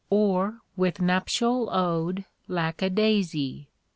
[0.09, 3.69] Or with Nuptial Ode, lack a daisy!